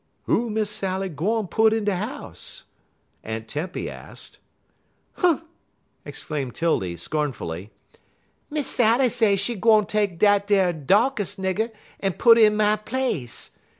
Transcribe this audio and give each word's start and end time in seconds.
"Who 0.23 0.49
Miss 0.49 0.71
Sally 0.71 1.09
gwine 1.09 1.45
put 1.45 1.73
in 1.73 1.83
de 1.83 1.95
house?" 1.95 2.63
Aunt 3.23 3.47
Tempy 3.47 3.87
asked. 3.87 4.39
"Humph!" 5.17 5.43
exclaimed 6.05 6.55
'Tildy, 6.55 6.95
scornfully, 6.97 7.69
"Miss 8.49 8.65
Sally 8.65 9.09
say 9.09 9.35
she 9.35 9.53
gwine 9.53 9.85
take 9.85 10.17
dat 10.17 10.51
ar 10.51 10.73
Darkess 10.73 11.35
nigger 11.37 11.69
en 11.99 12.13
put 12.13 12.39
'er 12.39 12.41
in 12.41 12.57
my 12.57 12.77
place. 12.77 13.51